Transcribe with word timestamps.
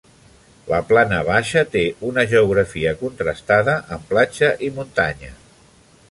La 0.69 0.77
Plana 0.91 1.17
Baixa 1.25 1.61
té 1.75 1.83
una 2.11 2.23
geografia 2.31 2.93
contrastada, 3.01 3.75
amb 3.97 4.09
platja 4.15 4.49
i 4.69 4.71
muntanya. 4.79 5.31